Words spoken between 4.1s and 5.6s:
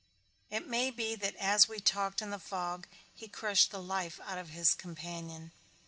out of his companion.